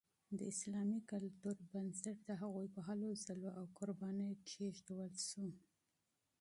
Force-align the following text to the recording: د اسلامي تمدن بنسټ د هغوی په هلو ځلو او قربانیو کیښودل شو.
د 0.37 0.39
اسلامي 0.53 0.99
تمدن 1.09 1.57
بنسټ 1.71 2.17
د 2.23 2.29
هغوی 2.41 2.67
په 2.75 2.79
هلو 2.87 3.09
ځلو 3.25 3.47
او 3.59 3.65
قربانیو 3.79 4.39
کیښودل 4.47 5.13
شو. 5.29 5.47